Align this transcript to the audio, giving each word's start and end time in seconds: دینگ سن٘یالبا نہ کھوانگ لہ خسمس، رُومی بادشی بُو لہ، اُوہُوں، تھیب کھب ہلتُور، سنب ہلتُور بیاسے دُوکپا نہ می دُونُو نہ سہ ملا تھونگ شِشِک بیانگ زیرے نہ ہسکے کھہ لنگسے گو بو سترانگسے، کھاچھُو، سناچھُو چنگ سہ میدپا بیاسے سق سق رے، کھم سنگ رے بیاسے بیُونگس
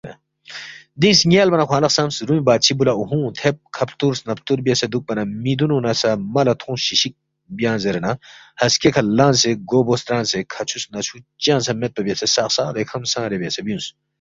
دینگ 1.01 1.15
سن٘یالبا 1.19 1.57
نہ 1.57 1.65
کھوانگ 1.67 1.83
لہ 1.83 1.89
خسمس، 1.91 2.15
رُومی 2.27 2.43
بادشی 2.47 2.73
بُو 2.77 2.83
لہ، 2.87 2.93
اُوہُوں، 2.97 3.25
تھیب 3.37 3.55
کھب 3.75 3.89
ہلتُور، 3.91 4.13
سنب 4.19 4.29
ہلتُور 4.37 4.59
بیاسے 4.65 4.85
دُوکپا 4.91 5.13
نہ 5.17 5.23
می 5.43 5.53
دُونُو 5.59 5.77
نہ 5.85 5.91
سہ 6.01 6.09
ملا 6.33 6.53
تھونگ 6.59 6.79
شِشِک 6.85 7.13
بیانگ 7.57 7.81
زیرے 7.83 8.01
نہ 8.05 8.11
ہسکے 8.61 8.89
کھہ 8.93 9.03
لنگسے 9.17 9.51
گو 9.69 9.79
بو 9.85 9.93
سترانگسے، 10.01 10.39
کھاچھُو، 10.51 10.77
سناچھُو 10.83 11.15
چنگ 11.43 11.61
سہ 11.65 11.71
میدپا 11.79 12.01
بیاسے 12.05 12.27
سق 12.35 12.49
سق 12.55 12.67
رے، 12.75 12.83
کھم 12.89 13.03
سنگ 13.11 13.27
رے 13.31 13.37
بیاسے 13.41 13.61
بیُونگس 13.65 13.87